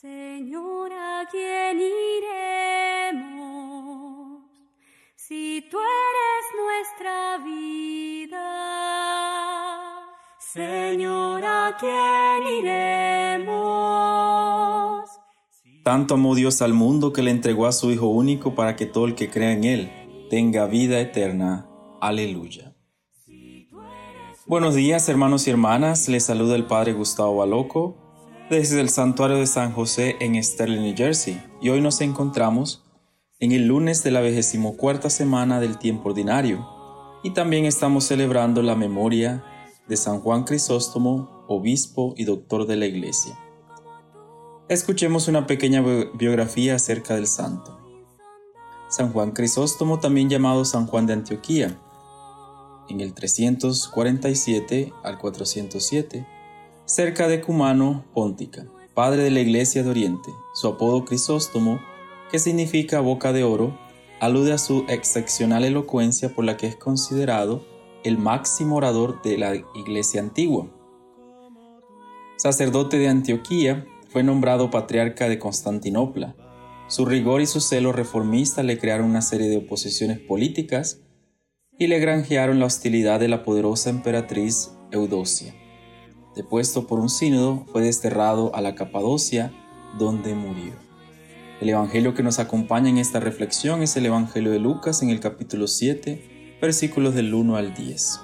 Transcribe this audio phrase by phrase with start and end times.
[0.00, 1.80] Señor, ¿a quién
[3.10, 4.44] iremos
[5.16, 8.38] si tú eres nuestra vida?
[10.38, 12.46] Señor, ¿a quién
[13.40, 13.50] iremos?
[15.82, 19.06] Tanto amó Dios al mundo que le entregó a su Hijo único para que todo
[19.06, 19.90] el que crea en Él
[20.30, 21.68] tenga vida eterna.
[22.00, 22.72] Aleluya.
[24.46, 28.07] Buenos días hermanos y hermanas, les saluda el Padre Gustavo Baloco
[28.50, 32.82] desde el santuario de San José en Sterling, New Jersey, y hoy nos encontramos
[33.40, 34.22] en el lunes de la
[34.76, 36.66] cuarta semana del tiempo ordinario,
[37.22, 39.44] y también estamos celebrando la memoria
[39.86, 43.38] de San Juan Crisóstomo, obispo y doctor de la Iglesia.
[44.68, 45.82] Escuchemos una pequeña
[46.14, 47.78] biografía acerca del santo.
[48.88, 51.78] San Juan Crisóstomo, también llamado San Juan de Antioquía,
[52.88, 56.37] en el 347 al 407,
[56.88, 60.30] cerca de Cumano, Póntica, padre de la Iglesia de Oriente.
[60.54, 61.80] Su apodo Crisóstomo,
[62.30, 63.78] que significa boca de oro,
[64.20, 67.62] alude a su excepcional elocuencia por la que es considerado
[68.04, 70.66] el máximo orador de la Iglesia antigua.
[72.38, 76.36] Sacerdote de Antioquía, fue nombrado patriarca de Constantinopla.
[76.88, 81.02] Su rigor y su celo reformista le crearon una serie de oposiciones políticas
[81.78, 85.54] y le granjearon la hostilidad de la poderosa emperatriz Eudocia
[86.38, 89.52] depuesto por un sínodo, fue desterrado a la Capadocia,
[89.98, 90.72] donde murió.
[91.60, 95.18] El Evangelio que nos acompaña en esta reflexión es el Evangelio de Lucas en el
[95.18, 98.20] capítulo 7, versículos del 1 al 10.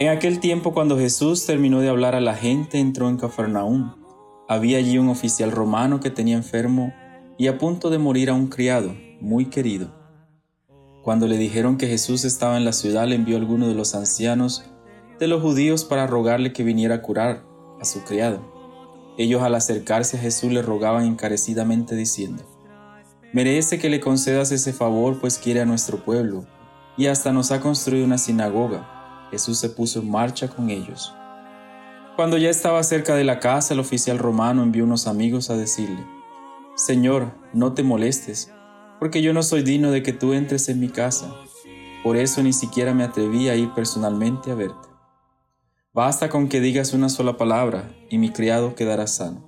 [0.00, 3.94] En aquel tiempo cuando Jesús terminó de hablar a la gente, entró en Cafarnaúm.
[4.48, 6.92] Había allí un oficial romano que tenía enfermo
[7.38, 9.94] y a punto de morir a un criado, muy querido.
[11.04, 13.94] Cuando le dijeron que Jesús estaba en la ciudad, le envió a alguno de los
[13.94, 14.64] ancianos
[15.18, 17.44] de los judíos para rogarle que viniera a curar
[17.80, 18.40] a su criado.
[19.18, 22.44] Ellos al acercarse a Jesús le rogaban encarecidamente diciendo,
[23.32, 26.46] Merece que le concedas ese favor, pues quiere a nuestro pueblo,
[26.96, 29.28] y hasta nos ha construido una sinagoga.
[29.30, 31.12] Jesús se puso en marcha con ellos.
[32.14, 36.02] Cuando ya estaba cerca de la casa, el oficial romano envió unos amigos a decirle,
[36.74, 38.52] Señor, no te molestes,
[38.98, 41.34] porque yo no soy digno de que tú entres en mi casa.
[42.02, 44.85] Por eso ni siquiera me atreví a ir personalmente a verte.
[45.96, 49.42] Basta con que digas una sola palabra y mi criado quedará sano.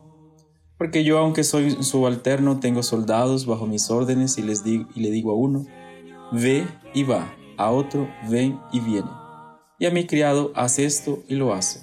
[0.78, 5.10] Porque yo, aunque soy subalterno, tengo soldados bajo mis órdenes y, les digo, y le
[5.10, 5.66] digo a uno,
[6.32, 9.10] ve y va, a otro, ven y viene.
[9.78, 11.82] Y a mi criado, haz esto y lo hace.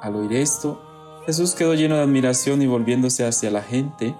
[0.00, 0.80] Al oír esto,
[1.26, 4.14] Jesús quedó lleno de admiración y volviéndose hacia la gente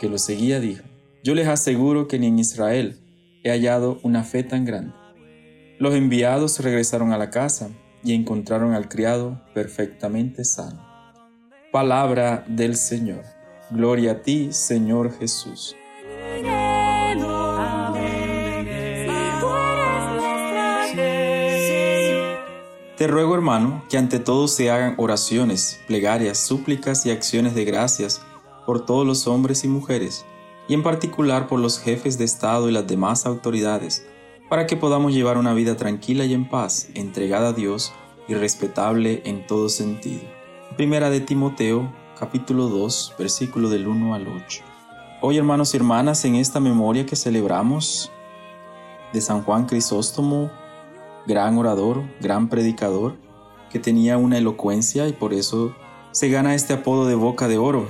[0.00, 0.82] que lo seguía, dijo,
[1.22, 2.98] yo les aseguro que ni en Israel
[3.44, 4.94] he hallado una fe tan grande.
[5.78, 7.70] Los enviados regresaron a la casa
[8.06, 10.80] y encontraron al criado perfectamente sano.
[11.72, 13.24] Palabra del Señor.
[13.68, 15.74] Gloria a ti, Señor Jesús.
[22.96, 28.22] Te ruego, hermano, que ante todo se hagan oraciones, plegarias, súplicas y acciones de gracias
[28.64, 30.24] por todos los hombres y mujeres,
[30.68, 34.06] y en particular por los jefes de Estado y las demás autoridades,
[34.48, 37.92] para que podamos llevar una vida tranquila y en paz, entregada a Dios
[38.28, 40.22] y respetable en todo sentido.
[40.76, 44.62] Primera de Timoteo, capítulo 2, versículo del 1 al 8.
[45.20, 48.12] Hoy, hermanos y hermanas, en esta memoria que celebramos
[49.12, 50.50] de San Juan Crisóstomo,
[51.26, 53.16] gran orador, gran predicador,
[53.70, 55.74] que tenía una elocuencia y por eso
[56.12, 57.88] se gana este apodo de boca de oro.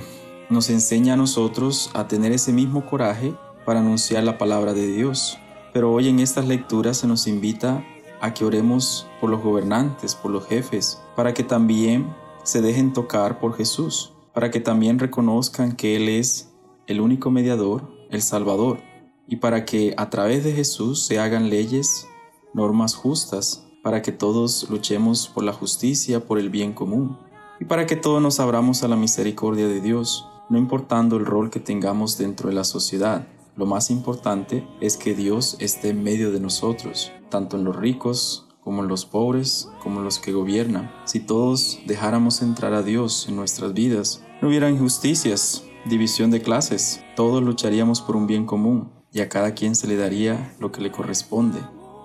[0.49, 3.33] Nos enseña a nosotros a tener ese mismo coraje
[3.65, 5.37] para anunciar la palabra de Dios.
[5.77, 7.85] Pero hoy en estas lecturas se nos invita
[8.19, 13.39] a que oremos por los gobernantes, por los jefes, para que también se dejen tocar
[13.39, 16.51] por Jesús, para que también reconozcan que Él es
[16.87, 18.79] el único mediador, el Salvador,
[19.27, 22.07] y para que a través de Jesús se hagan leyes,
[22.55, 27.19] normas justas, para que todos luchemos por la justicia, por el bien común,
[27.59, 31.51] y para que todos nos abramos a la misericordia de Dios, no importando el rol
[31.51, 36.31] que tengamos dentro de la sociedad, lo más importante es que Dios esté en medio
[36.31, 40.91] de nosotros, tanto en los ricos como en los pobres, como en los que gobiernan.
[41.05, 47.01] Si todos dejáramos entrar a Dios en nuestras vidas, no hubiera injusticias, división de clases,
[47.15, 50.81] todos lucharíamos por un bien común y a cada quien se le daría lo que
[50.81, 51.59] le corresponde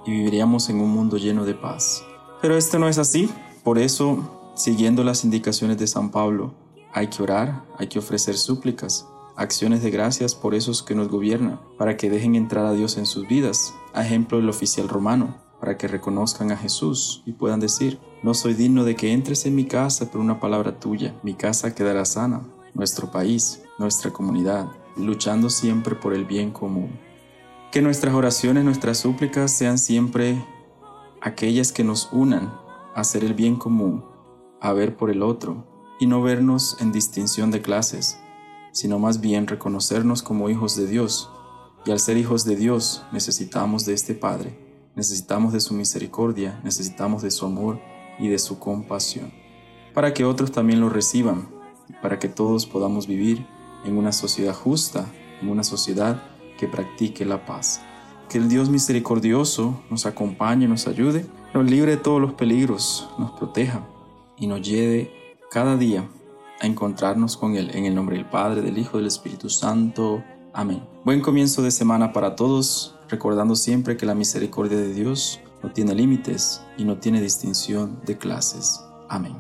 [0.07, 2.03] y viviríamos en un mundo lleno de paz.
[2.41, 3.29] Pero esto no es así,
[3.63, 6.55] por eso, siguiendo las indicaciones de San Pablo,
[6.95, 9.07] hay que orar, hay que ofrecer súplicas,
[9.37, 13.07] acciones de gracias por esos que nos gobiernan, para que dejen entrar a Dios en
[13.07, 18.35] sus vidas, ejemplo del oficial romano, para que reconozcan a Jesús y puedan decir, no
[18.35, 22.05] soy digno de que entres en mi casa, pero una palabra tuya, mi casa quedará
[22.05, 22.43] sana.
[22.75, 26.91] nuestro país, nuestra comunidad, luchando siempre por el bien común.
[27.71, 30.43] Que nuestras oraciones, nuestras súplicas sean siempre
[31.21, 32.53] aquellas que nos unan
[32.95, 34.05] a hacer el bien común,
[34.61, 35.67] a ver por el otro
[36.01, 38.19] y no vernos en distinción de clases,
[38.73, 41.31] sino más bien reconocernos como hijos de Dios.
[41.85, 44.59] Y al ser hijos de Dios necesitamos de este Padre,
[44.97, 47.81] necesitamos de su misericordia, necesitamos de su amor
[48.19, 49.33] y de su compasión,
[49.95, 51.49] para que otros también lo reciban,
[52.01, 53.47] para que todos podamos vivir
[53.85, 55.07] en una sociedad justa,
[55.41, 56.23] en una sociedad
[56.59, 57.83] que practique la paz.
[58.29, 63.33] Que el Dios misericordioso nos acompañe, nos ayude, nos libre de todos los peligros, nos
[63.33, 63.87] proteja
[64.39, 65.11] y nos lleve
[65.51, 66.09] cada día
[66.63, 70.23] a encontrarnos con Él en el nombre del Padre, del Hijo y del Espíritu Santo.
[70.53, 70.85] Amén.
[71.05, 75.93] Buen comienzo de semana para todos, recordando siempre que la misericordia de Dios no tiene
[75.93, 78.81] límites y no tiene distinción de clases.
[79.09, 79.35] Amén.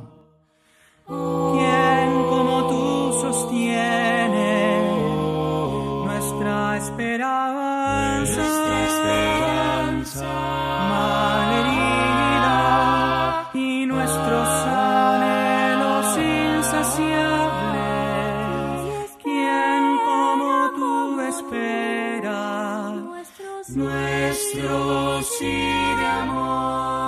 [1.06, 4.82] ¿Quién como tú sostiene
[6.04, 8.18] nuestra esperanza?
[8.18, 10.52] Nuestra esperanza.
[23.76, 25.46] Nuestro sí
[25.98, 27.01] de amor?